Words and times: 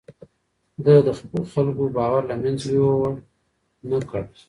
ده 0.83 0.93
د 1.07 1.09
خلکو 1.53 1.83
باور 1.97 2.21
له 2.29 2.35
منځه 2.43 2.67
يووړ 2.77 3.13
نه 3.89 3.99
کړ. 4.09 4.23